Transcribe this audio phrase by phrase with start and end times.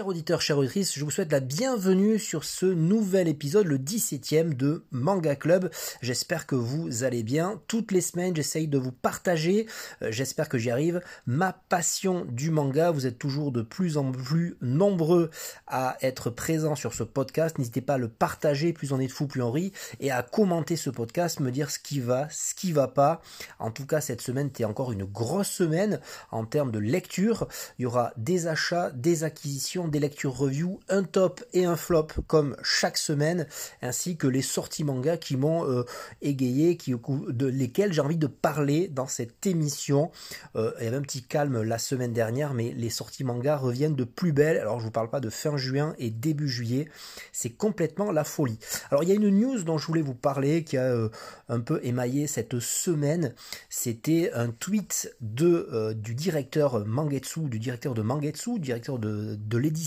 [0.00, 4.54] Chers auditeurs, chères auditrices, je vous souhaite la bienvenue sur ce nouvel épisode, le 17e
[4.54, 5.68] de Manga Club.
[6.00, 7.60] J'espère que vous allez bien.
[7.68, 9.66] Toutes les semaines, j'essaye de vous partager,
[10.00, 12.90] euh, j'espère que j'y arrive, ma passion du manga.
[12.90, 15.28] Vous êtes toujours de plus en plus nombreux
[15.66, 17.58] à être présents sur ce podcast.
[17.58, 19.70] N'hésitez pas à le partager, plus on est de fou, plus on rit,
[20.00, 23.20] et à commenter ce podcast, me dire ce qui va, ce qui va pas.
[23.58, 27.48] En tout cas, cette semaine, c'était encore une grosse semaine en termes de lecture.
[27.78, 32.08] Il y aura des achats, des acquisitions, des lectures review, un top et un flop
[32.26, 33.46] comme chaque semaine,
[33.82, 35.84] ainsi que les sorties manga qui m'ont euh,
[36.22, 40.10] égayé, qui, de lesquelles j'ai envie de parler dans cette émission.
[40.56, 43.96] Euh, il y avait un petit calme la semaine dernière, mais les sorties manga reviennent
[43.96, 44.58] de plus belle.
[44.58, 46.88] Alors je vous parle pas de fin juin et début juillet,
[47.32, 48.58] c'est complètement la folie.
[48.90, 51.08] Alors il y a une news dont je voulais vous parler qui a euh,
[51.48, 53.34] un peu émaillé cette semaine.
[53.68, 59.79] C'était un tweet de du directeur Mangetsu, du directeur de Mangetsu, directeur de, de l'édition,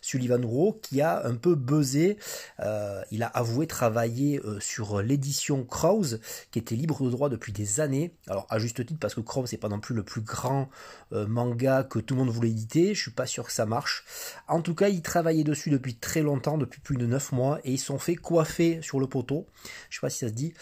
[0.00, 2.18] Sullivan Rowe, qui a un peu buzzé.
[2.60, 6.20] Euh, il a avoué travailler euh, sur l'édition Krause,
[6.50, 8.14] qui était libre de droit depuis des années.
[8.26, 10.68] Alors à juste titre, parce que Krause n'est pas non plus le plus grand
[11.12, 12.94] euh, manga que tout le monde voulait éditer.
[12.94, 14.04] Je suis pas sûr que ça marche.
[14.48, 17.72] En tout cas, il travaillait dessus depuis très longtemps, depuis plus de 9 mois, et
[17.72, 19.46] ils sont fait coiffer sur le poteau.
[19.90, 20.54] Je sais pas si ça se dit.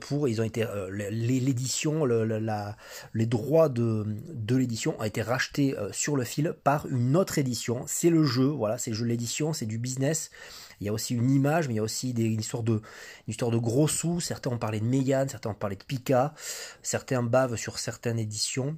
[0.00, 0.64] pour, ils ont été
[1.10, 7.38] l'édition, les droits de, de l'édition ont été rachetés sur le fil par une autre
[7.38, 7.84] édition.
[7.86, 10.30] C'est le jeu, voilà, c'est le jeu de l'édition, c'est du business.
[10.80, 12.80] Il y a aussi une image, mais il y a aussi des, une, histoire de,
[13.28, 14.20] de gros sous.
[14.20, 16.34] Certains ont parlé de Mégane, certains ont parlé de Pika,
[16.82, 18.76] certains bavent sur certaines éditions.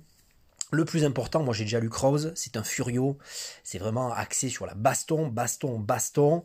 [0.75, 3.17] Le plus important, moi j'ai déjà lu Krause, c'est un furio,
[3.62, 6.42] c'est vraiment axé sur la baston, baston, baston.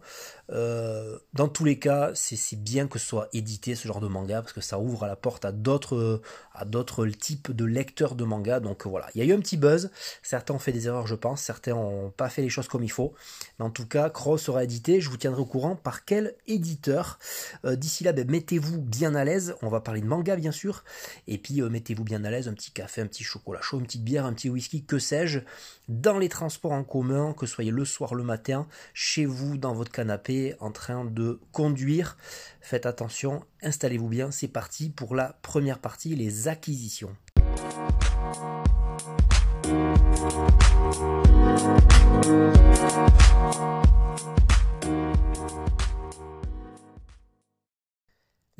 [0.52, 4.41] Euh, dans tous les cas, c'est bien que ce soit édité ce genre de manga
[4.41, 6.22] parce que ça ouvre la porte à d'autres
[6.53, 8.59] à d'autres types de lecteurs de manga.
[8.59, 9.89] Donc voilà, il y a eu un petit buzz.
[10.22, 11.41] Certains ont fait des erreurs, je pense.
[11.41, 13.13] Certains n'ont pas fait les choses comme il faut.
[13.57, 15.01] Mais en tout cas, Krause sera édité.
[15.01, 17.18] Je vous tiendrai au courant par quel éditeur.
[17.66, 19.56] Euh, d'ici là, ben, mettez-vous bien à l'aise.
[19.63, 20.84] On va parler de manga bien sûr.
[21.28, 23.85] Et puis euh, mettez-vous bien à l'aise, un petit café, un petit chocolat chaud, une
[23.85, 25.40] petite bière, un petit whisky, que sais-je,
[25.88, 29.91] dans les transports en commun, que soyez le soir, le matin, chez vous, dans votre
[29.91, 32.18] canapé en train de conduire.
[32.62, 37.16] Faites attention, installez-vous bien, c'est parti pour la première partie, les acquisitions.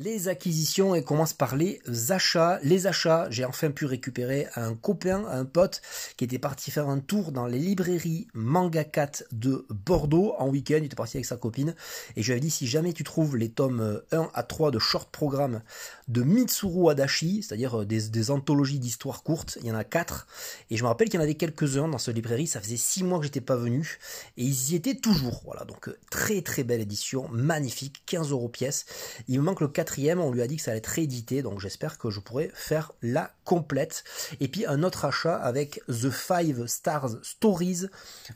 [0.00, 2.58] Les acquisitions et commence par les achats.
[2.62, 5.82] Les achats, j'ai enfin pu récupérer un copain, un pote
[6.16, 10.78] qui était parti faire un tour dans les librairies Manga 4 de Bordeaux en week-end.
[10.78, 11.74] Il était parti avec sa copine
[12.16, 14.78] et je lui avais dit si jamais tu trouves les tomes 1 à 3 de
[14.78, 15.60] short programme
[16.08, 20.26] de Mitsuru Adachi, c'est-à-dire euh, des, anthologies d'histoires courtes, il y en a 4
[20.70, 22.46] et je me rappelle qu'il y en avait quelques-uns dans cette librairie.
[22.46, 23.98] Ça faisait 6 mois que j'étais pas venu
[24.38, 25.42] et ils y étaient toujours.
[25.44, 28.86] Voilà, donc euh, très très belle édition, magnifique, 15 euros pièce.
[29.28, 31.60] Il me manque le 4 on lui a dit que ça allait être réédité, donc
[31.60, 34.04] j'espère que je pourrai faire la complète.
[34.40, 37.86] Et puis un autre achat avec The Five Stars Stories,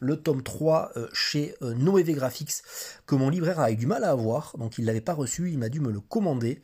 [0.00, 2.62] le tome 3 euh, chez euh, Noévé Graphics,
[3.06, 5.58] que mon libraire a eu du mal à avoir, donc il l'avait pas reçu, il
[5.58, 6.62] m'a dû me le commander.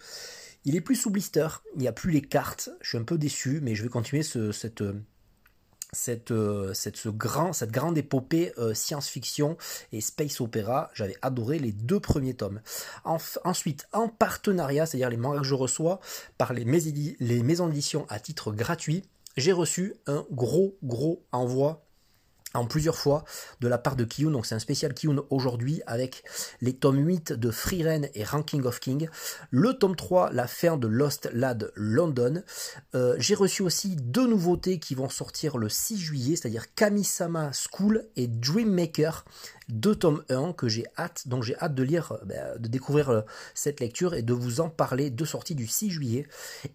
[0.64, 3.16] Il est plus sous blister, il n'y a plus les cartes, je suis un peu
[3.16, 4.82] déçu, mais je vais continuer cette,
[5.92, 9.56] cette, euh, cette, ce grand, cette grande épopée euh, science-fiction
[9.92, 10.90] et space opéra.
[10.94, 12.60] J'avais adoré les deux premiers tomes.
[13.04, 16.00] ensuite, en partenariat, c'est-à-dire les mangas que je reçois
[16.38, 16.64] par les,
[17.20, 19.04] les maisons d'édition à titre gratuit,
[19.36, 21.84] j'ai reçu un gros, gros envoi
[22.54, 23.24] en plusieurs fois
[23.60, 26.24] de la part de Kiyun, donc c'est un spécial Kiyun aujourd'hui avec
[26.60, 29.08] les tomes 8 de Free Ren et Ranking of King,
[29.50, 32.42] le tome 3, la fin de Lost Lad London.
[32.94, 38.04] Euh, j'ai reçu aussi deux nouveautés qui vont sortir le 6 juillet, c'est-à-dire Kamisama School
[38.16, 39.24] et Dream Maker
[39.72, 43.10] deux tomes 1 que j'ai hâte, donc j'ai hâte de lire, euh, ben, de découvrir
[43.10, 43.20] euh,
[43.54, 46.26] cette lecture et de vous en parler, de sortie du 6 juillet.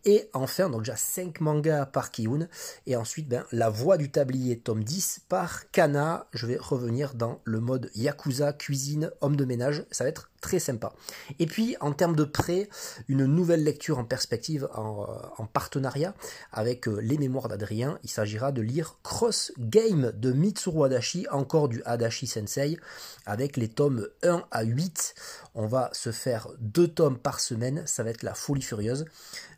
[0.05, 2.47] Et enfin, donc déjà 5 mangas par Kiyun,
[2.85, 6.27] et ensuite ben, La Voix du Tablier, tome 10 par Kana.
[6.33, 10.59] Je vais revenir dans le mode Yakuza, cuisine, homme de ménage, ça va être très
[10.59, 10.93] sympa.
[11.39, 12.69] Et puis en termes de prêt,
[13.07, 16.13] une nouvelle lecture en perspective en, euh, partenariat
[16.51, 17.97] avec les mémoires d'Adrien.
[18.03, 22.77] Il s'agira de lire Cross Game de Mitsuru Adachi, encore du Adachi Sensei
[23.25, 25.15] avec les tomes 1 à 8.
[25.55, 29.05] On va se faire deux tomes par semaine, ça va être la folie furieuse.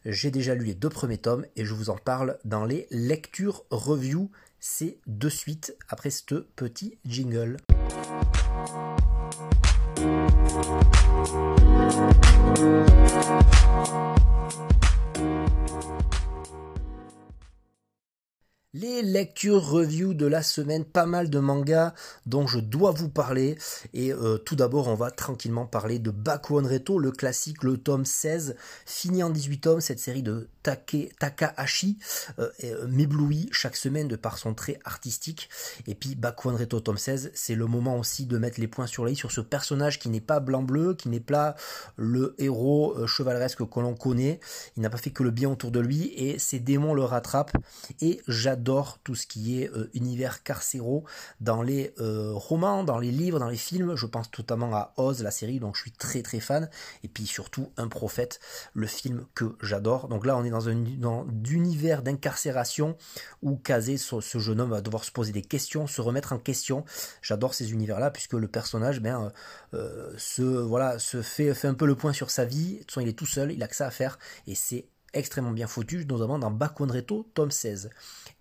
[0.06, 3.66] J'ai déjà lu les deux premiers tomes et je vous en parle dans les lectures
[3.72, 4.32] review.
[4.62, 7.58] C'est de suite après ce petit jingle.
[10.08, 10.48] Thank
[13.98, 14.17] you.
[18.80, 21.94] Les nouvelle lecture review de la semaine, pas mal de mangas
[22.26, 23.58] dont je dois vous parler.
[23.94, 28.06] Et euh, tout d'abord, on va tranquillement parler de Bakuon Reto, le classique, le tome
[28.06, 31.98] 16, fini en 18 tomes, cette série de Take, Takahashi
[32.40, 35.50] euh, euh, m'éblouit chaque semaine de par son trait artistique.
[35.88, 39.06] Et puis Bakuon Reto tome 16, c'est le moment aussi de mettre les points sur
[39.06, 41.56] les i sur ce personnage qui n'est pas blanc-bleu, qui n'est pas
[41.96, 44.40] le héros chevaleresque que l'on connaît.
[44.76, 47.56] Il n'a pas fait que le bien autour de lui et ses démons le rattrapent.
[48.02, 48.67] Et j'adore
[49.04, 51.06] tout ce qui est euh, univers carcéraux
[51.40, 53.96] dans les euh, romans, dans les livres, dans les films.
[53.96, 56.70] Je pense notamment à Oz, la série, dont je suis très très fan.
[57.04, 58.40] Et puis surtout Un prophète,
[58.74, 60.08] le film que j'adore.
[60.08, 60.84] Donc là, on est dans un
[61.50, 62.98] univers d'incarcération
[63.42, 66.84] où Kazé, ce, jeune homme, va devoir se poser des questions, se remettre en question.
[67.22, 69.32] J'adore ces univers-là puisque le personnage, ben,
[69.74, 72.80] euh, se voilà, se fait, fait un peu le point sur sa vie.
[72.80, 74.18] De il est tout seul, il a que ça à faire
[74.48, 77.90] et c'est extrêmement bien foutu, notamment dans Bakuan Reto, tome 16.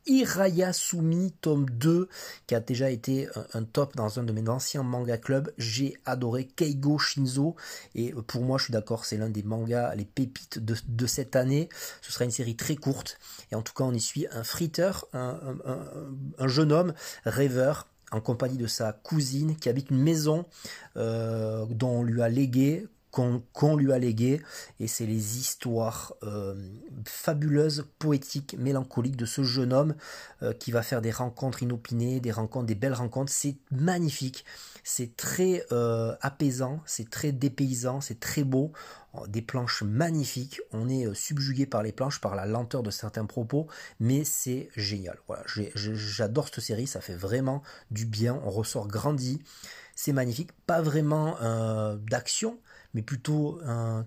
[0.06, 2.08] Iraya Sumi, tome 2,
[2.46, 5.52] qui a déjà été un, top dans un de mes anciens manga clubs.
[5.58, 7.56] J'ai adoré Keigo Shinzo,
[7.94, 11.68] et pour moi, je suis d'accord, c'est l'un des mangas, les pépites de, cette année.
[12.02, 13.18] Ce sera une série très courte,
[13.50, 15.38] et en tout cas, on y suit un friteur, un,
[16.46, 20.46] jeune homme rêveur, en compagnie de sa cousine qui habite une maison
[20.96, 24.42] euh, dont on lui a légué qu'on lui a légué,
[24.78, 26.54] et c'est les histoires euh,
[27.06, 29.94] fabuleuses, poétiques, mélancoliques de ce jeune homme
[30.42, 33.32] euh, qui va faire des rencontres inopinées, des rencontres, des belles rencontres.
[33.32, 34.44] C'est magnifique,
[34.84, 38.72] c'est très euh, apaisant, c'est très dépaysant, c'est très beau.
[39.28, 43.66] Des planches magnifiques, on est subjugué par les planches, par la lenteur de certains propos,
[43.98, 45.16] mais c'est génial.
[45.26, 49.42] Voilà, j'adore cette série, ça fait vraiment du bien, on ressort grandi,
[49.94, 51.38] c'est magnifique, pas vraiment
[51.96, 52.58] d'action,
[52.96, 54.06] mais plutôt un,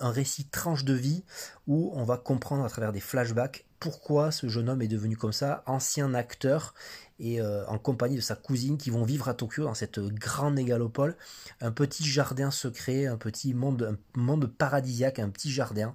[0.00, 1.22] récit tranche de vie
[1.68, 5.32] où on va comprendre à travers des flashbacks pourquoi ce jeune homme est devenu comme
[5.32, 6.74] ça, ancien acteur
[7.20, 10.54] et euh, en compagnie de sa cousine qui vont vivre à Tokyo dans cette grande
[10.54, 11.16] mégalopole,
[11.60, 15.94] un petit jardin secret, un petit monde, un paradisiaque, un petit jardin.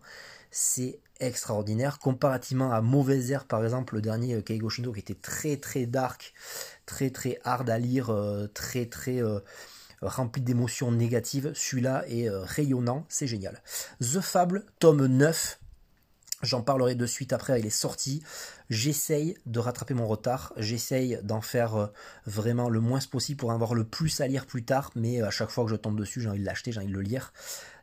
[0.50, 5.14] C'est extraordinaire comparativement à Mauvaise Air par exemple le dernier euh, Keigo Shindo qui était
[5.14, 6.34] très très dark
[6.86, 9.22] très très hard à lire euh, très très
[10.02, 11.52] rempli d'émotions négatives.
[11.56, 13.62] Celui-là est euh, rayonnant, c'est génial.
[14.00, 15.60] The Fable, tome 9.
[16.44, 18.24] J'en parlerai de suite après, il est sorti.
[18.70, 21.88] J'essaye de rattraper mon retard, j'essaye d'en faire euh,
[22.26, 25.30] vraiment le moins possible pour avoir le plus à lire plus tard, mais euh, à
[25.30, 27.32] chaque fois que je tombe dessus, j'ai envie de l'acheter, j'ai envie de le lire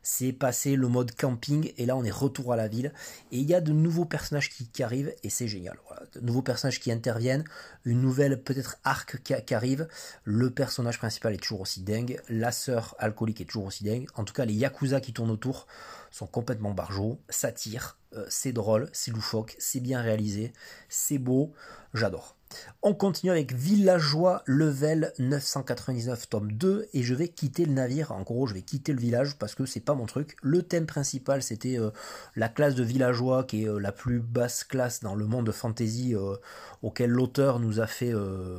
[0.09, 2.91] c'est passé le mode camping et là on est retour à la ville.
[3.31, 5.77] Et il y a de nouveaux personnages qui, arrivent et c'est génial.
[6.13, 7.43] De nouveaux personnages qui interviennent,
[7.85, 9.87] une nouvelle peut-être arc qui, arrive,
[10.23, 14.23] le personnage principal est toujours aussi dingue, la sœur alcoolique est toujours aussi dingue, en
[14.23, 15.67] tout cas les yakuza qui tournent autour
[16.09, 20.53] sont complètement barjots, ça tire, euh, c'est drôle, c'est loufoque, c'est bien réalisé,
[20.89, 21.53] c'est beau,
[21.93, 22.38] j'adore.
[22.81, 28.11] On continue avec Villageois Level 999 tome 2 et je vais quitter le navire.
[28.13, 30.37] En gros, je vais quitter le village parce que c'est pas mon truc.
[30.41, 31.91] Le thème principal, c'était euh,
[32.35, 35.51] la classe de villageois qui est euh, la plus basse classe dans le monde de
[35.51, 36.37] fantasy euh,
[36.81, 38.13] auquel l'auteur nous a fait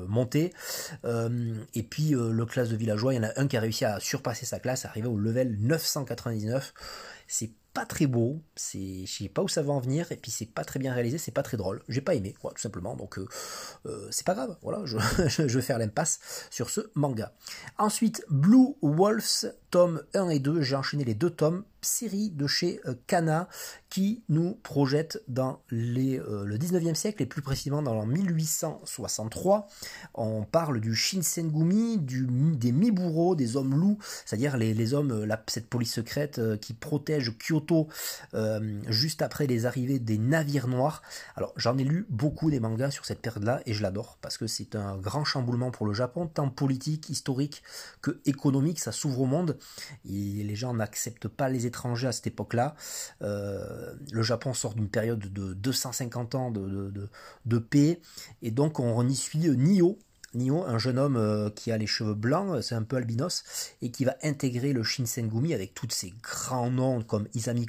[0.07, 0.53] monter.
[1.05, 3.99] et puis le classe de villageois, il y en a un qui a réussi à
[4.01, 6.75] surpasser sa classe, arriver au level 999.
[7.27, 10.31] C'est pas très beau, c'est, je sais pas où ça va en venir, et puis
[10.31, 13.19] c'est pas très bien réalisé, c'est pas très drôle, j'ai pas aimé, tout simplement, donc
[13.19, 13.29] euh,
[13.87, 14.99] euh, c'est pas grave, voilà, je,
[15.29, 17.33] je vais faire l'impasse sur ce manga.
[17.79, 22.81] Ensuite, Blue Wolves, tome 1 et 2, j'ai enchaîné les deux tomes, série de chez
[22.87, 23.49] euh, Kana
[23.89, 29.67] qui nous projette dans les, le 19e siècle et plus précisément dans l'an 1863.
[30.15, 35.43] On parle du Shinsengumi, du, des Miburo, des hommes loups, c'est-à-dire les, les, hommes, la,
[35.49, 37.60] cette police secrète qui protège Kyoto
[38.89, 41.03] juste après les arrivées des navires noirs.
[41.37, 44.47] Alors j'en ai lu beaucoup des mangas sur cette période-là et je l'adore parce que
[44.47, 47.63] c'est un grand chamboulement pour le Japon, tant politique, historique
[48.03, 49.59] que économique, ça s'ouvre au monde
[50.05, 52.75] et les gens n'acceptent pas les étrangers à cette époque-là.
[53.23, 58.01] Euh, le Japon sort d'une période de 250 ans de, paix,
[58.43, 59.99] et donc on y suit Nio,
[60.35, 63.43] Nio, un jeune homme euh, qui a les cheveux blancs, c'est un peu albinos,
[63.83, 67.67] et qui va intégrer le Shinsengumi avec tous ces grands noms comme Isami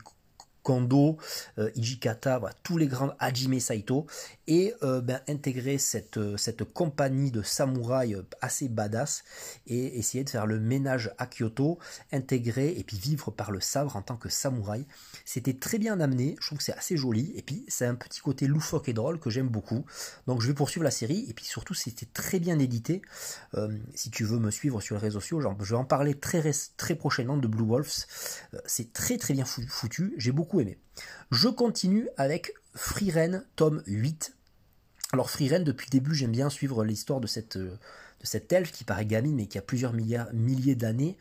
[0.64, 1.18] Kondo,
[1.58, 4.06] euh, Ijikata, tous les grands Hajime Saito,
[4.48, 9.24] et euh, ben, intégrer cette, euh, cette compagnie de samouraïs assez badass
[9.68, 11.80] et essayer de faire le ménage à Kyoto,
[12.12, 14.86] intégrer et puis vivre par le sabre en tant que samouraï.
[15.26, 18.22] C'était très bien amené, je trouve que c'est assez joli, et puis c'est un petit
[18.22, 19.86] côté loufoque et drôle que j'aime beaucoup.
[20.28, 23.02] Donc je vais poursuivre la série, et puis surtout c'était très bien édité.
[23.96, 26.96] si tu veux me suivre sur les réseaux sociaux, je vais en parler très, très
[26.96, 28.06] prochainement de Blue Wolves.
[28.66, 30.78] c'est très très bien foutu, j'ai beaucoup aimé.
[31.32, 34.36] Je continue avec Freeren, tome 8.
[35.14, 37.58] Alors Freeren, depuis le début, j'aime bien suivre l'histoire de cette,
[38.22, 41.18] de cette elfe qui paraît gamine mais qui a plusieurs milliards, milliers d'années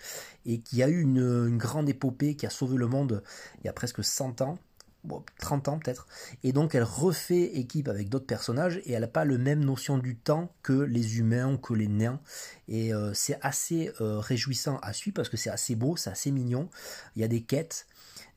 [0.46, 3.22] et qui a eu une, grande épopée, qui a sauvé le monde
[3.62, 4.58] il y a presque 100 ans.
[5.38, 6.06] 30 ans peut-être,
[6.42, 9.96] et donc elle refait équipe avec d'autres personnages et elle n'a pas le même notion
[9.96, 12.20] du temps que les humains ou que les nains.
[12.68, 16.30] Et euh, c'est assez euh, réjouissant à suivre parce que c'est assez beau, c'est assez
[16.30, 16.68] mignon.
[17.16, 17.86] Il y a des quêtes,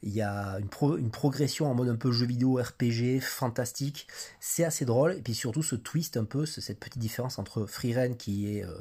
[0.04, 4.08] il y a une, progression en mode un peu jeu vidéo, RPG, fantastique.
[4.40, 5.14] C'est assez drôle.
[5.14, 8.66] Et puis surtout ce twist un peu, cette petite différence entre Freeren qui est...
[8.66, 8.76] Euh,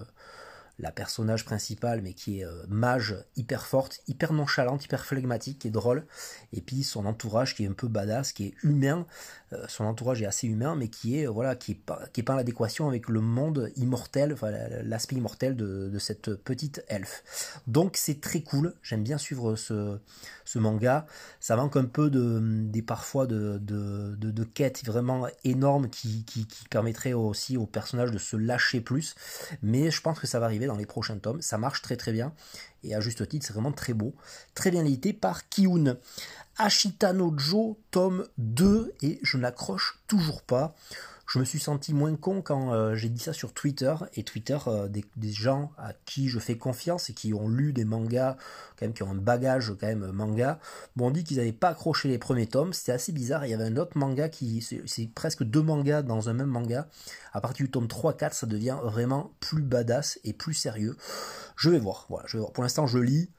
[0.79, 5.69] la personnage principale, mais qui est euh, mage, hyper forte, hyper nonchalante, hyper flegmatique, qui
[5.69, 6.07] est drôle.
[6.52, 9.07] Et puis son entourage qui est un peu badass, qui est humain.
[9.52, 12.88] Euh, son entourage est assez humain, mais qui est voilà, qui est pas, en adéquation
[12.88, 14.37] avec le monde immortel,
[14.85, 17.61] l'aspect immortel de, de, cette petite elfe.
[17.67, 18.75] Donc c'est très cool.
[18.83, 19.99] J'aime bien suivre ce,
[20.55, 21.07] manga.
[21.41, 26.47] Ça manque un peu de, des parfois de, de, de quêtes vraiment énormes qui, qui,
[26.47, 29.14] qui permettraient aussi au personnage de se lâcher plus.
[29.62, 31.42] Mais je pense que ça va arriver dans les prochains tomes.
[31.42, 32.33] Ça marche très très bien.
[32.83, 34.14] Et à juste titre, c'est vraiment très beau.
[34.54, 35.97] Très bien édité par Kiun.
[36.57, 38.95] Ashitano Joe, tome 2.
[39.02, 40.75] Et je n'accroche toujours pas
[41.33, 43.95] je me suis senti moins con quand euh, j'ai dit ça sur Twitter.
[44.17, 47.87] Et Twitter, euh, des, gens à qui je fais confiance et qui ont lu des
[47.87, 48.37] mangas,
[48.79, 50.61] quand même, qui ont un bagage quand même manga,
[50.95, 52.75] m'ont dit qu'ils n'avaient pas accroché les premiers tomes.
[52.75, 53.47] C'était assez bizarre.
[53.47, 54.61] Il y avait un autre manga qui.
[54.61, 56.87] C'est presque deux mangas dans un même manga.
[57.33, 60.99] À partir du tome 3-4, ça devient vraiment plus badass et plus sérieux.
[61.57, 62.05] Je vais voir.
[62.11, 62.53] Voilà, je vais voir.
[62.53, 63.31] Pour l'instant, je lis.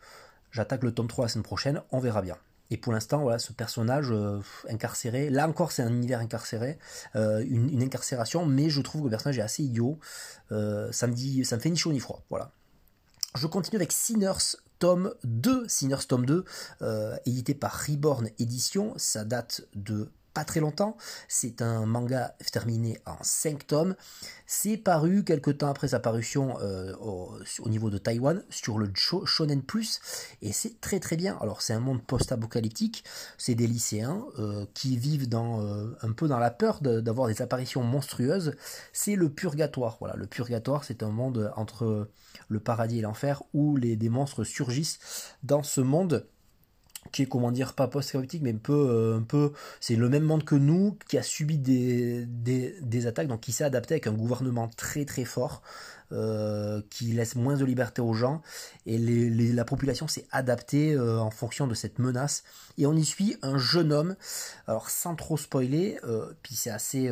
[0.52, 1.84] J'attaque le tome 3 la semaine prochaine.
[1.92, 2.38] On verra bien.
[2.74, 6.80] Et pour l'instant, voilà, ce personnage euh, incarcéré, là encore c'est un univers incarcéré,
[7.16, 10.00] euh, une, incarcération, mais je trouve que le personnage est assez idiot.
[10.52, 12.24] Euh, ça, me dit, ça me fait ni chaud ni froid.
[12.32, 12.52] Voilà.
[13.36, 16.46] Je continue avec Sinners tome 2, Sinners tome 2,
[17.28, 18.96] édité par Reborn Edition.
[18.98, 20.98] Ça date de pas très longtemps.
[21.28, 23.96] C'est un manga terminé en 5 tomes.
[24.46, 29.62] C'est paru quelques temps après sa parution euh, au, niveau de Taïwan sur le Shonen
[29.62, 30.00] Plus
[30.42, 31.38] et c'est très très bien.
[31.42, 33.04] Alors c'est un monde post-apocalyptique,
[33.38, 37.42] c'est des lycéens euh, qui vivent dans, euh, un peu dans la peur d'avoir des
[37.42, 38.56] apparitions monstrueuses.
[38.92, 39.98] C'est le purgatoire.
[40.00, 42.10] Voilà, le purgatoire c'est un monde entre
[42.48, 45.00] le paradis et l'enfer où les, des monstres surgissent
[45.44, 46.28] dans ce monde
[47.12, 50.24] qui est comment dire pas post-apocalyptique mais un peu euh, un peu c'est le même
[50.24, 54.08] monde que nous qui a subi des, des, des attaques donc qui s'est adapté avec
[54.08, 55.62] un gouvernement très très fort
[56.14, 58.42] euh, qui laisse moins de liberté aux gens.
[58.86, 62.44] Et la population s'est adaptée euh, en fonction de cette menace.
[62.78, 64.16] Et on y suit un jeune homme.
[64.68, 67.10] Alors sans trop spoiler euh, puis c'est assez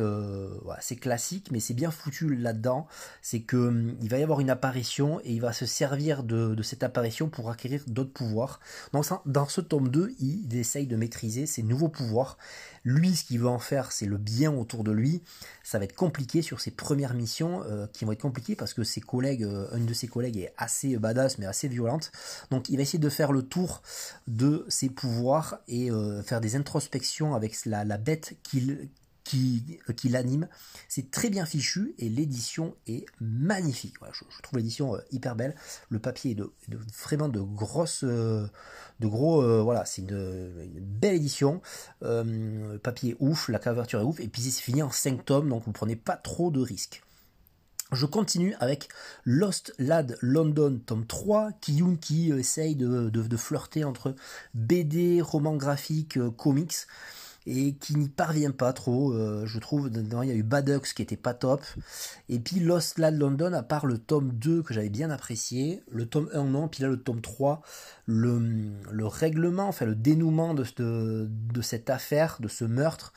[1.00, 2.86] classique mais c'est bien foutu là-dedans.
[3.22, 6.60] C'est que hum, il va y avoir une apparition et il va se servir de,
[6.62, 8.60] cette apparition pour acquérir d'autres pouvoirs.
[8.92, 12.38] Donc dans ce tome 2 il essaye de maîtriser ses nouveaux pouvoirs
[12.84, 15.22] lui, ce qu'il veut en faire, c'est le bien autour de lui.
[15.62, 18.84] Ça va être compliqué sur ses premières missions, euh, qui vont être compliquées parce que
[18.84, 22.10] ses collègues, euh, une de ses collègues est assez badass, mais assez violente.
[22.50, 23.82] Donc, il va essayer de faire le tour
[24.26, 28.88] de ses pouvoirs et euh, faire des introspections avec la, la bête qu'il
[29.32, 30.46] qui, qui l'anime.
[30.88, 33.94] C'est très bien fichu et l'édition est magnifique.
[34.12, 35.54] je, trouve l'édition euh, hyper belle.
[35.88, 36.52] Le papier est de,
[37.02, 38.46] vraiment de grosses, euh,
[39.00, 41.62] de gros, euh, voilà, c'est une, belle édition.
[42.02, 45.48] le papier est ouf, la couverture est ouf et puis c'est fini en 5 tomes
[45.48, 47.02] donc vous prenez pas trop de risques.
[47.92, 48.88] Je continue avec
[49.24, 54.14] Lost Lad London tome 3, Kiyun qui essaye de, de, flirter entre
[54.54, 56.86] BD, roman graphique, comics
[57.46, 59.12] et qui n'y parvient pas trop.
[59.12, 61.62] Euh, je trouve, il y a eu Badux qui était pas top.
[62.28, 66.06] Et puis Lost Lad London, à part le tome 2 que j'avais bien apprécié, le
[66.06, 67.62] tome 1 non, puis là le tome 3,
[68.06, 68.40] le,
[68.90, 73.12] le règlement, enfin le dénouement de, de, de cette affaire, de ce meurtre,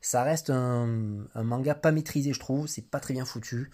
[0.00, 0.86] ça reste un
[1.34, 3.70] manga pas maîtrisé, je trouve, c'est pas très bien foutu.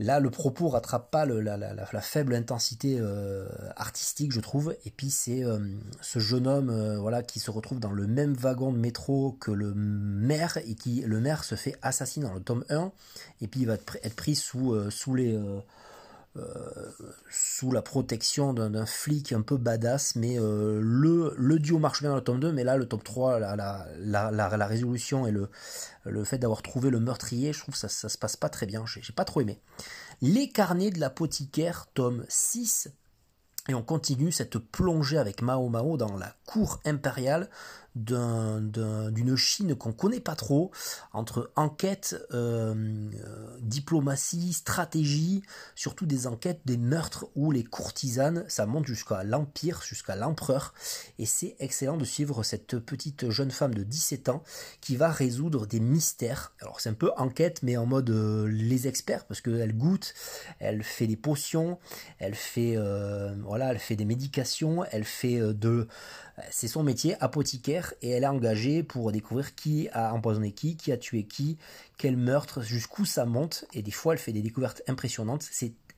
[0.00, 4.74] Là, le propos rattrape pas la, faible intensité euh, artistique, je trouve.
[4.86, 5.58] Et puis c'est euh,
[6.00, 9.50] ce jeune homme, euh, voilà, qui se retrouve dans le même wagon de métro que
[9.50, 12.92] le maire et qui le maire se fait assassiner dans le tome 1.
[13.42, 14.74] Et puis il va être pris sous
[15.14, 15.38] les
[17.30, 22.10] sous la protection d'un flic un peu badass, mais euh, le, le duo marche bien
[22.10, 25.30] dans le tome 2, mais là le tome 3, la, la, la, la résolution et
[25.30, 25.48] le,
[26.04, 28.84] le fait d'avoir trouvé le meurtrier, je trouve ça, ça se passe pas très bien,
[28.86, 29.60] j'ai pas trop aimé.
[30.22, 32.90] Les carnets de l'apothicaire, tome 6,
[33.68, 37.48] Et on continue cette plongée avec Mao Mao dans la cour impériale
[37.96, 40.70] d'une Chine qu'on connaît pas trop,
[41.12, 45.42] entre enquête, euh, euh, diplomatie, stratégie,
[45.74, 50.72] surtout des enquêtes, des meurtres où les courtisanes, ça monte jusqu'à l'Empire, jusqu'à l'Empereur,
[51.18, 54.42] et c'est excellent de suivre cette petite jeune femme de 17 ans
[54.80, 56.52] qui va résoudre des mystères.
[56.60, 60.14] Alors c'est un peu enquête, mais en mode euh, les experts, parce qu'elle goûte,
[60.60, 61.78] elle fait des potions,
[62.18, 62.76] elle fait,
[63.42, 65.88] voilà, elle fait des médications, elle fait de
[66.50, 70.92] c'est son métier, apothicaire, et elle est engagée pour découvrir qui a empoisonné qui, qui
[70.92, 71.56] a tué qui,
[71.98, 75.42] quel meurtre, jusqu'où ça monte, et des fois elle fait des découvertes impressionnantes.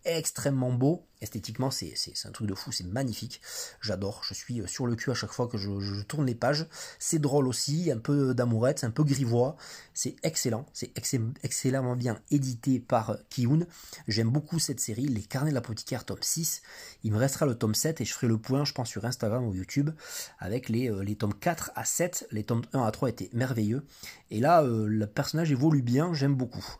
[0.04, 1.06] Extrêmement beau.
[1.20, 1.94] Esthétiquement, c'est
[2.24, 3.40] un truc de fou, c'est magnifique.
[3.80, 6.66] J'adore, je suis sur le cul à chaque fois que je, tourne les pages.
[6.98, 9.56] C'est drôle aussi, un peu d'amourette, un peu grivois.
[9.94, 10.90] C'est excellent, c'est
[11.44, 13.66] excellemment bien édité par Kiyun.
[14.08, 16.62] J'aime beaucoup cette série, Les Carnets de l'apothicaire tome 6.
[17.04, 19.46] Il me restera le tome 7 et je ferai le point, je pense, sur Instagram
[19.46, 19.90] ou YouTube
[20.40, 22.26] avec les, euh, les tomes 4 à 7.
[22.32, 23.84] Les tomes 1 à 3 étaient merveilleux.
[24.30, 26.78] Et là, euh, le personnage évolue bien, j'aime beaucoup.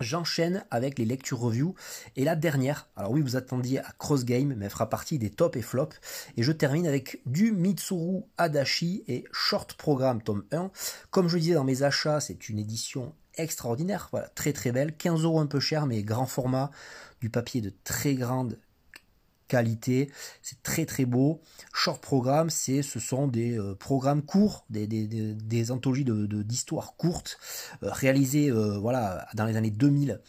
[0.00, 1.74] J'enchaîne avec les lectures review
[2.16, 5.30] et la dernière, alors oui vous attendiez à Cross Game mais elle fera partie des
[5.30, 5.88] top et flop
[6.36, 10.70] et je termine avec du Mitsuru Adachi et Short Programme tome 1.
[11.10, 15.24] Comme je disais dans mes achats c'est une édition extraordinaire, voilà, très très belle, 15
[15.24, 16.70] euros un peu cher mais grand format,
[17.20, 18.58] du papier de très grande
[19.48, 20.10] qualité,
[20.42, 21.40] c'est très très beau.
[21.72, 27.38] Short programme, c'est ce sont des euh, programmes courts, des, des, anthologies de, d'histoires courtes,
[27.82, 30.20] euh, réalisées euh, voilà, dans les années 2000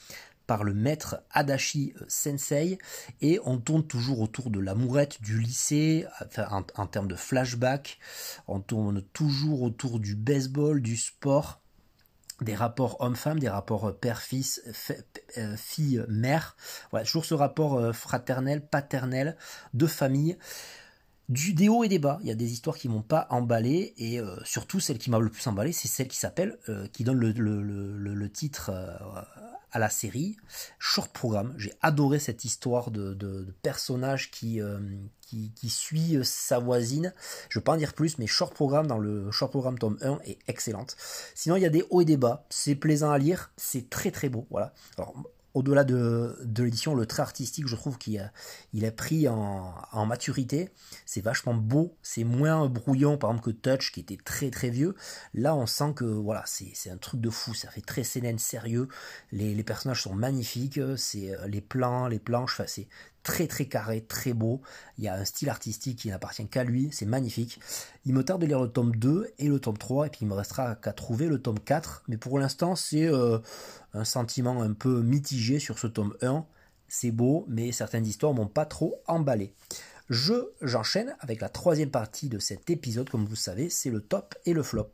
[0.48, 2.80] par le maître Adachi Sensei.
[3.22, 6.08] Et on tourne toujours autour de l'amourette du lycée
[6.38, 8.00] en, en termes de flashback.
[8.48, 11.62] On tourne toujours autour du baseball du sport
[12.42, 14.62] des rapports homme-femme, des rapports euh, père-fils,
[15.38, 16.56] euh, fille-mère.
[16.92, 19.36] Voilà, toujours ce rapport euh, fraternel, paternel,
[19.74, 20.38] de famille.
[21.30, 24.20] Du hauts et des bas, il y a des histoires qui m'ont pas emballé et
[24.44, 26.58] surtout celle qui m'a le plus emballé, c'est celle qui s'appelle,
[26.92, 28.72] qui donne le, le, le, titre
[29.72, 30.38] à la série.
[30.78, 34.80] Short programme, j'ai adoré cette histoire de, de, personnage qui, euh,
[35.22, 37.14] qui, suit euh, sa voisine.
[37.50, 40.20] Je ne pas en dire plus, mais short programme dans le short programme tome 1
[40.26, 40.96] est excellente.
[41.36, 42.46] Sinon, il y a des hauts et des bas.
[42.50, 44.48] C'est plaisant à lire, c'est très très beau.
[44.50, 44.74] Voilà.
[44.98, 45.14] Alors,
[45.54, 48.32] au-delà de, l'édition, le trait artistique, je trouve qu'il a,
[48.74, 50.70] il a pris en, maturité.
[51.06, 54.96] C'est vachement beau, c'est moins brouillon, par exemple, que Touch, qui était très très vieux.
[55.34, 58.88] Là, on sent que voilà, c'est un truc de fou, ça fait très CNN sérieux.
[59.32, 62.88] Les, les personnages sont magnifiques, c'est euh, les plans, les planches, enfin, c'est
[63.30, 64.60] très très carré, très beau.
[64.98, 67.60] Il y a un style artistique qui n'appartient qu'à lui, c'est magnifique.
[68.06, 70.28] Il me tarde de lire le tome 2 et le tome 3, et puis il
[70.28, 72.06] me restera qu'à trouver le tome 4.
[72.08, 73.38] Mais pour l'instant, c'est euh,
[73.94, 76.44] un sentiment un peu mitigé sur ce tome 1.
[76.88, 79.54] C'est beau, mais certaines histoires m'ont pas trop emballé.
[80.10, 84.34] Je j'enchaîne avec la troisième partie de cet épisode, comme vous savez, c'est le top
[84.48, 84.92] et le flop.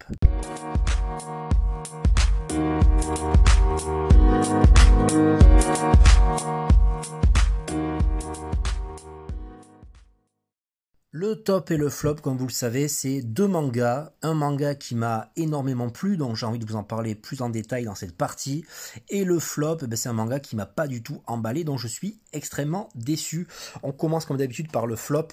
[11.17, 14.11] Le top et le flop, comme vous le savez, c'est deux mangas.
[14.21, 17.47] Un manga qui m'a énormément plu, donc j'ai envie de vous en parler plus en
[17.47, 18.65] détail dans cette partie.
[19.07, 21.87] Et le flop, ben, c'est un manga qui m'a pas du tout emballé, donc je
[21.87, 23.47] suis extrêmement déçu.
[23.81, 25.29] On commence comme d'habitude par le flop,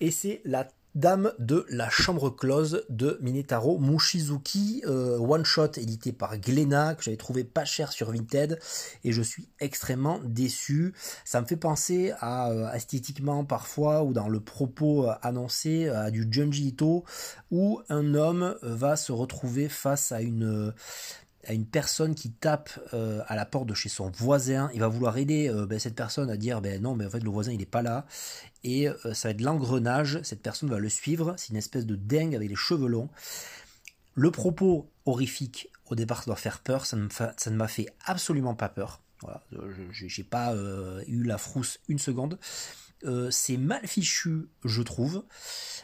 [0.00, 6.12] et c'est la Dame de la Chambre Close de Minetaro Mushizuki, euh, one shot édité
[6.12, 8.60] par Glénat, que j'avais trouvé pas cher sur Vinted,
[9.02, 10.94] et je suis extrêmement déçu.
[11.24, 16.12] Ça me fait penser à euh, esthétiquement parfois, ou dans le propos euh, annoncé, à
[16.12, 17.04] du Junji Ito,
[17.50, 20.72] où un homme va se retrouver face à une
[21.46, 24.88] à une personne qui tape euh, à la porte de chez son voisin, il va
[24.88, 27.52] vouloir aider euh, ben, cette personne à dire ben non mais en fait le voisin
[27.52, 28.06] il n'est pas là
[28.62, 31.96] et euh, ça va être l'engrenage, cette personne va le suivre, c'est une espèce de
[31.96, 33.08] dingue avec les cheveux longs.
[34.14, 38.68] Le propos horrifique au départ ça doit faire peur, ça ne m'a fait absolument pas
[38.68, 39.00] peur.
[39.20, 39.42] Voilà,
[39.90, 40.54] j'ai pas
[41.06, 42.38] eu la frousse une seconde.
[43.04, 45.24] Euh, c'est mal fichu, je trouve.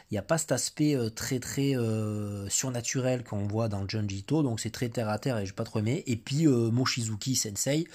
[0.09, 4.25] Il n'y a pas cet aspect euh, très très euh, surnaturel qu'on voit dans Junji
[4.27, 6.03] donc c'est très terre à terre et j'ai pas trop aimé.
[6.07, 7.85] Et puis Moshizuki Sensei,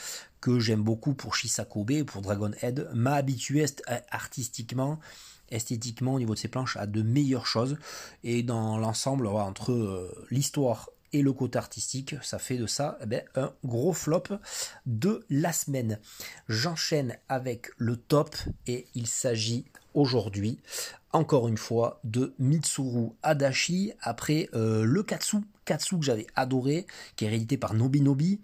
[0.41, 3.65] que j'aime beaucoup pour Shisakobe, pour Dragon Head, m'a habitué
[4.11, 4.99] artistiquement
[5.51, 7.79] esthétiquement au niveau de ses planches à de meilleures choses
[8.25, 13.23] et dans l'ensemble entre l'histoire et le côté artistique, ça fait de ça eh ben,
[13.35, 14.25] un gros flop
[14.87, 15.99] de la semaine.
[16.49, 19.65] J'enchaîne avec le top et il s'agit
[19.95, 20.61] aujourd'hui
[21.17, 27.25] encore une fois de Mitsuru Adachi après euh, le Katsu, Katsu que j'avais adoré, qui
[27.25, 28.41] est réédité par Nobi Nobi.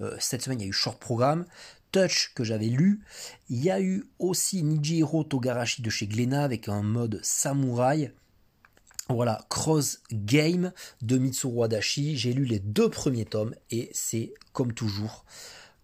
[0.00, 1.46] Euh, cette semaine il y a eu Short Programme.
[1.90, 3.00] Touch que j'avais lu.
[3.50, 8.12] Il y a eu aussi Nijiro Togarashi de chez Glénat avec un mode samouraï.
[9.14, 10.72] Voilà, Cross Game
[11.02, 12.16] de Mitsuru Adachi.
[12.16, 15.24] J'ai lu les deux premiers tomes et c'est comme toujours,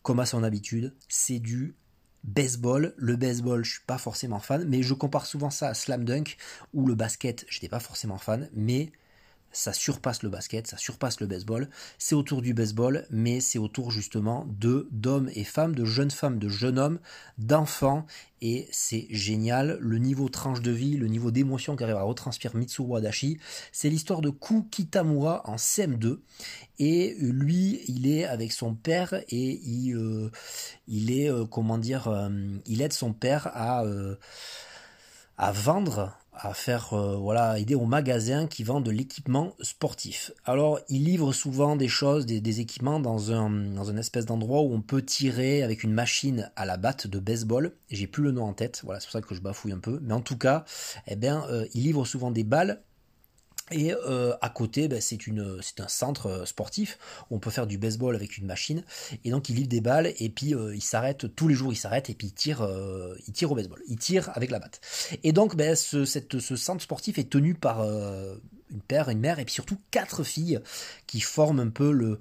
[0.03, 1.77] comme à son habitude, c'est du
[2.25, 2.95] baseball.
[2.97, 6.37] Le baseball, je suis pas forcément fan, mais je compare souvent ça à Slam Dunk
[6.73, 8.93] ou le basket, j'étais pas forcément fan, mais
[9.53, 11.69] ça surpasse le basket, ça surpasse le baseball.
[11.99, 16.39] C'est autour du baseball, mais c'est autour justement de d'hommes et femmes, de jeunes femmes,
[16.39, 16.99] de jeunes hommes,
[17.39, 18.07] d'enfants,
[18.41, 19.79] et c'est génial.
[19.81, 23.39] Le niveau tranche de vie, le niveau d'émotion qu'arrive à retranscrire Mitsuru Adachi,
[23.73, 26.19] c'est l'histoire de Ku Kitamura en CM2,
[26.79, 30.31] et lui, il est avec son père et il, euh,
[30.87, 32.29] il est euh, comment dire, euh,
[32.67, 33.85] il aide son père à
[35.39, 40.33] à vendre à faire euh, voilà aider au magasin qui vend de l'équipement sportif.
[40.45, 45.03] Alors il livre souvent des choses, des, équipements dans un espèce d'endroit où on peut
[45.03, 47.73] tirer avec une machine à la batte de baseball.
[47.91, 49.99] J'ai plus le nom en tête, voilà c'est pour ça que je bafouille un peu.
[50.03, 50.65] Mais en tout cas,
[51.07, 52.83] eh bien euh, il livre souvent des balles
[53.71, 56.99] et euh, à côté, ben, c'est un centre euh, sportif
[57.31, 58.83] où on peut faire du baseball avec une machine.
[59.25, 61.77] Et donc il livre des balles et puis euh, il s'arrête tous les jours, il
[61.77, 62.69] s'arrête et puis il tire,
[63.27, 64.81] il tire au baseball, il tire avec la batte.
[65.23, 67.85] Et donc ben, ce, cette, ce centre sportif est tenu par
[68.71, 70.61] une père, une mère, et puis surtout quatre filles
[71.07, 72.21] qui forment un peu le,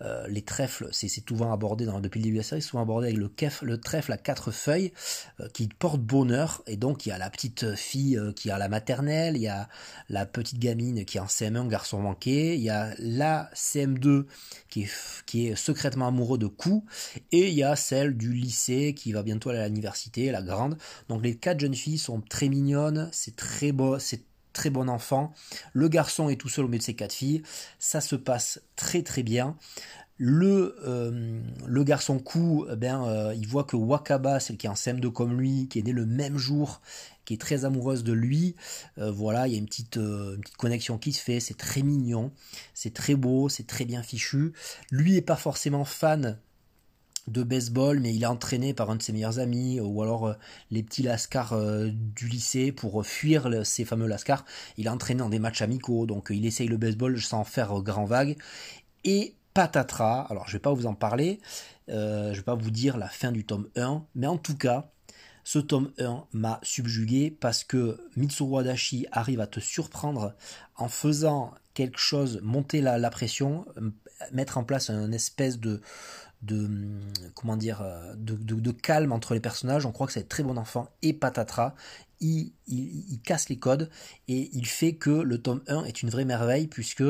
[0.00, 0.88] euh, les trèfles.
[0.92, 3.62] C'est souvent abordé dans, depuis le début de la série, souvent abordé avec le, kef,
[3.62, 4.92] le trèfle à quatre feuilles
[5.40, 6.62] euh, qui porte bonheur.
[6.66, 9.48] Et donc il y a la petite fille euh, qui a la maternelle, il y
[9.48, 9.68] a
[10.08, 14.24] la petite gamine qui est en CM1, garçon manqué, il y a la CM2
[14.68, 14.90] qui est,
[15.26, 16.84] qui est secrètement amoureux de Kou,
[17.30, 20.76] et il y a celle du lycée qui va bientôt aller à l'université, la grande.
[21.08, 25.32] Donc les quatre jeunes filles sont très mignonnes, c'est très beau, c'est très bon enfant.
[25.72, 27.42] Le garçon est tout seul au milieu de ses quatre filles.
[27.78, 29.56] Ça se passe très très bien.
[30.18, 34.70] Le, euh, le garçon coup, eh ben, euh, il voit que Wakaba, celle qui est
[34.70, 36.80] en CM2 comme lui, qui est née le même jour,
[37.24, 38.54] qui est très amoureuse de lui,
[38.98, 41.82] euh, voilà, il y a une petite, une petite connexion qui se fait, c'est très
[41.82, 42.30] mignon,
[42.74, 44.52] c'est très beau, c'est très bien fichu.
[44.90, 46.38] Lui est pas forcément fan
[47.28, 50.34] de baseball, mais il est entraîné par un de ses meilleurs amis, ou alors euh,
[50.70, 54.44] les petits lascars euh, du lycée pour fuir ces fameux lascars.
[54.76, 57.82] Il est entraîné dans des matchs amicaux, donc il essaye le baseball sans faire euh,
[57.82, 58.36] grand vague.
[59.04, 61.40] Et patatras, alors je vais pas vous en parler,
[61.88, 64.90] je vais pas vous dire la fin du tome 1, mais en tout cas,
[65.44, 70.34] ce tome 1 m'a subjugué parce que Mitsuru Adachi arrive à te surprendre
[70.76, 73.66] en faisant quelque chose, monter la pression,
[74.32, 75.82] mettre en place un espèce de,
[76.42, 76.68] de
[77.34, 79.86] comment dire euh, de, de, calme entre les personnages.
[79.86, 81.74] On croit que c'est très bon enfant et patatras.
[82.24, 83.90] Il, il, casse les codes
[84.28, 87.02] et il fait que le tome 1 est une vraie merveille puisque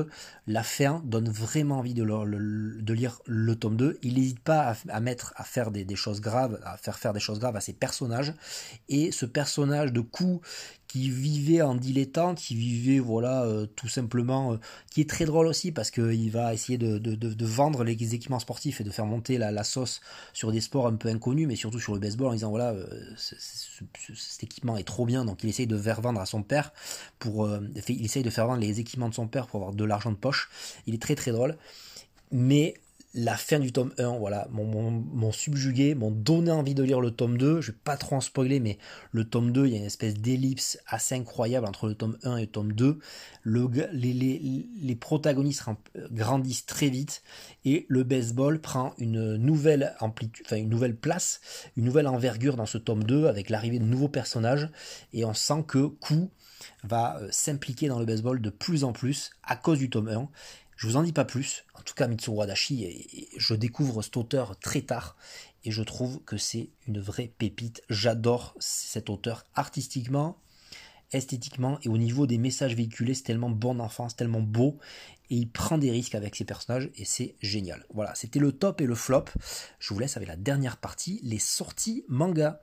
[0.46, 3.98] la fin donne vraiment envie de, de lire le tome 2.
[4.02, 7.20] Il n'hésite pas à, mettre à faire des, des, choses graves, à faire faire des
[7.20, 8.32] choses graves à ses personnages
[8.88, 10.40] et ce personnage de coup
[10.92, 14.56] qui vivait en dilettante, qui vivait voilà euh, tout simplement, euh,
[14.90, 18.82] qui est très drôle aussi parce qu'il va essayer de, de, vendre les équipements sportifs
[18.82, 20.02] et de faire monter la, la, sauce
[20.34, 22.86] sur des sports un peu inconnus, mais surtout sur le baseball en disant voilà euh,
[23.16, 26.74] cet équipement est trop bien, donc il essaye de faire vendre à son père
[27.18, 27.48] pour,
[27.88, 30.16] il essaye de faire vendre les équipements de son père pour avoir de l'argent de
[30.16, 30.50] poche.
[30.86, 31.56] Il est très très drôle,
[32.30, 32.74] mais
[33.14, 37.36] la fin du tome 1, voilà, m'ont subjugué, m'ont donné envie de lire le tome
[37.36, 37.60] 2.
[37.60, 38.78] Je vais pas trop en spoiler, mais
[39.10, 42.38] le tome 2, il y a une espèce d'ellipse assez incroyable entre le tome 1
[42.38, 42.98] et le tome 2.
[43.42, 45.64] Le, les, protagonistes
[46.10, 47.22] grandissent très vite
[47.64, 49.94] et le baseball prend une nouvelle
[51.00, 51.40] place,
[51.76, 54.70] une nouvelle envergure dans ce tome 2 avec l'arrivée de nouveaux personnages
[55.12, 56.30] et on sent que Kou
[56.84, 60.28] va euh, s'impliquer dans le baseball de plus en plus à cause du tome 1
[60.76, 61.64] je vous en dis pas plus.
[61.74, 65.16] En tout cas, Mitsuru Adachi, je découvre cet auteur très tard
[65.64, 67.82] et je trouve que c'est une vraie pépite.
[67.88, 70.38] J'adore cet auteur artistiquement,
[71.12, 74.78] esthétiquement et au niveau des messages véhiculés, c'est tellement bon enfant, c'est tellement beau
[75.30, 77.84] et il prend des risques avec ses personnages et c'est génial.
[77.92, 79.26] Voilà, c'était le top et le flop.
[79.78, 82.62] Je vous laisse avec la dernière partie, les sorties manga.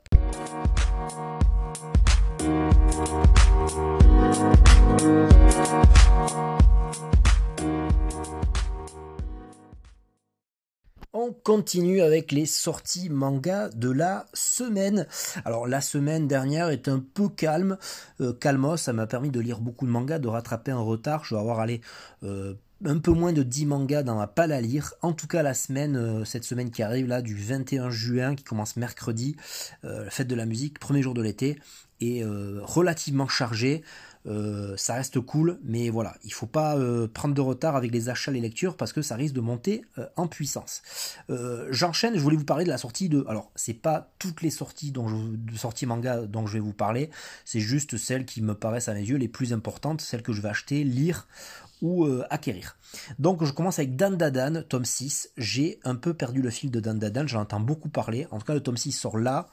[11.12, 15.08] On continue avec les sorties manga de la semaine.
[15.44, 17.80] Alors la semaine dernière est un peu calme,
[18.22, 21.26] euh, calmos, ça m'a permis de lire beaucoup de mangas, de rattraper un retard.
[21.26, 21.82] Je vais avoir allé
[22.22, 22.54] euh,
[22.86, 24.94] un peu moins de 10 mangas dans ma palle à lire.
[25.02, 28.44] En tout cas, la semaine, euh, cette semaine qui arrive là, du 21 juin, qui
[28.44, 29.36] commence mercredi,
[30.10, 31.60] fête de la musique, premier jour de l'été,
[32.02, 33.84] est relativement chargée.
[34.28, 38.10] Euh, ça reste cool, mais voilà, il faut pas euh, prendre de retard avec les
[38.10, 40.82] achats, les lectures, parce que ça risque de monter euh, en puissance.
[41.70, 43.26] J'enchaîne, je voulais vous parler de la sortie de.
[43.28, 46.74] Alors, c'est pas toutes les sorties dont je, de sorties manga dont je vais vous
[46.74, 47.10] parler,
[47.46, 50.42] c'est juste celles qui me paraissent à mes yeux les plus importantes, celles que je
[50.42, 51.28] vais acheter, lire
[51.82, 52.78] ou acquérir.
[53.20, 55.32] Donc je commence avec Dan Dadan, tome 6.
[55.38, 58.28] J'ai un peu perdu le fil de Dan Dadan, j'en entends beaucoup parler.
[58.32, 59.50] En tout cas, le tome 6 sort là.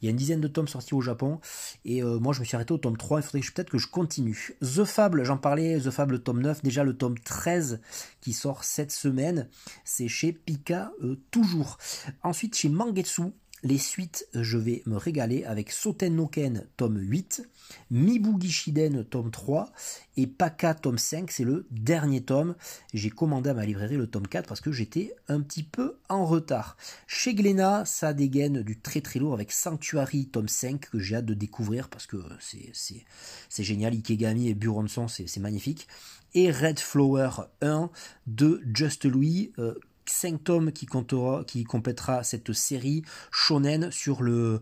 [0.00, 1.40] Il y a une dizaine de tomes sortis au Japon.
[1.84, 3.20] Et euh, moi, je me suis arrêté au tome 3.
[3.20, 4.56] Il faudrait peut-être que je continue.
[4.60, 5.80] The Fable, j'en parlais.
[5.80, 6.62] The Fable, tome 9.
[6.62, 7.80] Déjà, le tome 13
[8.20, 9.48] qui sort cette semaine.
[9.84, 11.78] C'est chez Pika, euh, toujours.
[12.22, 13.32] Ensuite, chez Mangetsu.
[13.66, 17.42] Les suites, je vais me régaler avec Soten no Ken, tome 8,
[17.90, 19.72] Mibugi Shiden, tome 3,
[20.16, 22.54] et Paka, tome 5, c'est le dernier tome.
[22.94, 26.24] J'ai commandé à ma librairie le tome 4 parce que j'étais un petit peu en
[26.26, 26.76] retard.
[27.08, 31.26] Chez Glénat, ça dégaine du très très lourd avec Sanctuary, tome 5, que j'ai hâte
[31.26, 33.94] de découvrir parce que c'est génial.
[33.94, 35.88] Ikegami et Buronson, c'est magnifique.
[36.34, 37.30] Et Red Flower
[37.62, 37.90] 1
[38.28, 39.74] de Just Louis, euh,
[40.10, 44.60] 5 tomes qui, comptera, qui complétera cette série shonen sur le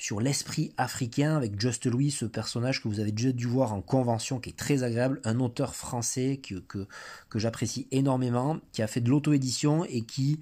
[0.00, 3.82] sur l'esprit africain avec Just Louis, ce personnage que vous avez déjà dû voir en
[3.82, 6.86] convention, qui est très agréable, un auteur français que, que,
[7.28, 10.40] que j'apprécie énormément, qui a fait de l'auto-édition et qui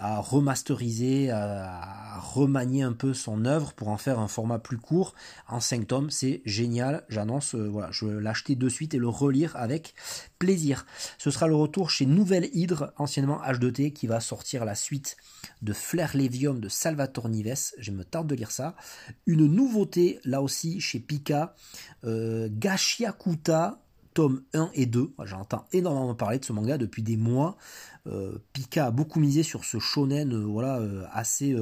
[0.00, 5.14] à remasteriser, à remanier un peu son œuvre pour en faire un format plus court
[5.46, 6.10] en 5 tomes.
[6.10, 9.94] C'est génial, j'annonce, euh, voilà, je vais l'acheter de suite et le relire avec
[10.38, 10.86] plaisir.
[11.18, 15.16] Ce sera le retour chez Nouvelle Hydre, anciennement H2T, qui va sortir la suite
[15.62, 17.72] de Flair Levium de Salvatore Nives.
[17.78, 18.76] Je me tarde de lire ça.
[19.26, 21.54] Une nouveauté, là aussi, chez Pika,
[22.04, 23.82] euh, Gashiakuta,
[24.14, 25.12] tome 1 et 2.
[25.24, 27.56] J'entends énormément parler de ce manga depuis des mois.
[28.06, 31.54] Euh, Pika a beaucoup misé sur ce shonen euh, voilà, euh, assez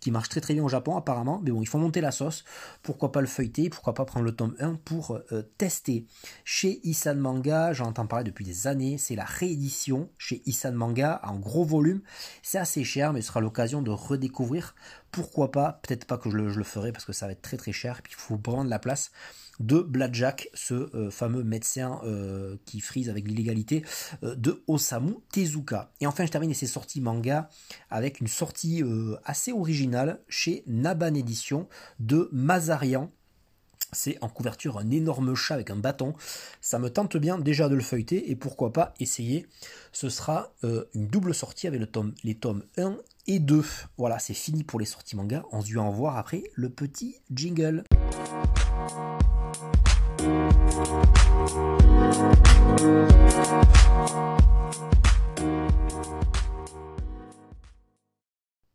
[0.00, 1.40] qui marche très très bien au Japon apparemment.
[1.44, 2.44] Mais bon, il faut monter la sauce.
[2.82, 3.70] Pourquoi pas le feuilleter?
[3.70, 5.18] Pourquoi pas prendre le tome 1 pour
[5.58, 6.06] tester
[6.44, 8.98] Chez Isan Manga, j'entends parler depuis des années.
[8.98, 12.00] C'est la réédition chez Isan Manga en gros volume.
[12.42, 14.74] C'est assez cher, mais ce sera l'occasion de redécouvrir.
[15.10, 15.80] Pourquoi pas?
[15.82, 18.00] Peut-être pas que je le, je ferai parce que ça va être très très cher.
[18.02, 19.12] Puis il faut prendre la place
[19.60, 23.84] de Blackjack, ce euh, fameux médecin euh, qui frise avec l'illégalité
[24.22, 25.92] euh, de Osamu Tezuka.
[26.00, 27.48] Et enfin, je termine ces sorties manga
[27.90, 28.82] avec une sortie
[29.24, 33.10] assez originale chez Naban Edition de Mazarian.
[33.94, 36.14] C'est en couverture un énorme chat avec un bâton.
[36.60, 39.46] Ça me tente bien déjà de le feuilleter et pourquoi pas essayer.
[39.92, 41.82] Ce sera une double sortie avec
[42.24, 43.62] les tomes 1 et 2.
[43.98, 45.44] Voilà, c'est fini pour les sorties manga.
[45.52, 47.84] On se dit en voir après le petit jingle.
[50.22, 51.82] We'll be
[54.04, 54.51] right.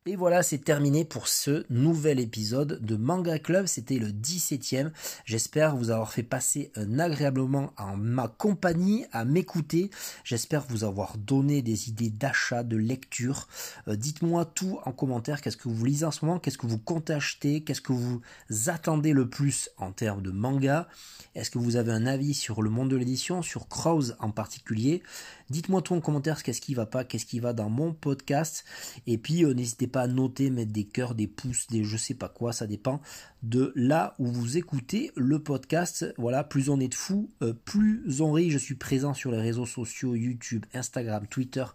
[0.09, 3.65] Et voilà, c'est terminé pour ce nouvel épisode de Manga Club.
[3.65, 4.91] C'était le 17e.
[5.25, 9.89] J'espère vous avoir fait passer un agréable moment en ma compagnie, à m'écouter.
[10.23, 13.49] J'espère vous avoir donné des idées d'achat, de lecture.
[13.89, 15.41] Euh, dites-moi tout en commentaire.
[15.41, 16.39] Qu'est-ce que vous lisez en ce moment?
[16.39, 17.65] Qu'est-ce que vous comptez acheter?
[17.65, 18.21] Qu'est-ce que vous
[18.67, 20.87] attendez le plus en termes de manga?
[21.35, 25.03] Est-ce que vous avez un avis sur le monde de l'édition, sur Krause en particulier?
[25.49, 28.65] Dites-moi tout en commentaire qu'est-ce qui va pas, qu'est-ce qui va dans mon podcast.
[29.05, 32.13] Et puis euh, n'hésitez pas à noter, mettre des cœurs, des pouces, des je sais
[32.13, 33.01] pas quoi, ça dépend
[33.43, 36.13] de là où vous écoutez le podcast.
[36.17, 38.51] Voilà, plus on est de fous, euh, plus on rit.
[38.51, 41.65] Je suis présent sur les réseaux sociaux, YouTube, Instagram, Twitter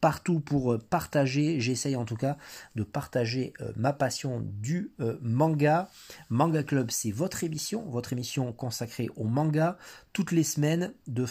[0.00, 2.36] partout pour euh, partager, j'essaye en tout cas
[2.76, 5.88] de partager euh, ma passion du euh, manga.
[6.30, 9.76] Manga Club, c'est votre émission, votre émission consacrée au manga,
[10.12, 11.26] toutes les semaines, de,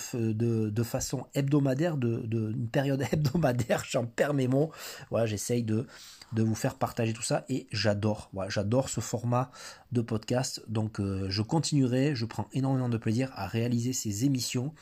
[0.84, 4.72] façon hebdomadaire, de, une période hebdomadaire, j'en perds mes mots.
[5.10, 5.88] Voilà, j'essaye de
[6.34, 9.50] de vous faire partager tout ça et j'adore, j'adore ce format
[9.94, 10.62] de podcast.
[10.68, 14.74] Donc je continuerai, je prends énormément de plaisir à réaliser ces émissions.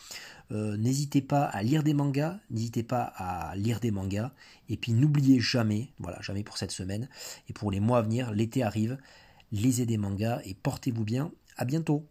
[0.51, 4.31] Euh, n'hésitez pas à lire des mangas, n'hésitez pas à lire des mangas
[4.69, 7.10] et puis n'oubliez jamais, voilà, jamais pour cette semaine
[7.49, 8.97] et pour les mois à venir, l'été arrive,
[9.51, 11.31] lisez des mangas et portez-vous bien.
[11.58, 12.05] À bientôt.